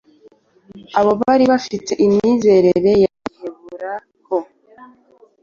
[0.99, 4.37] abo bari bafite imyizerere ya giheburaho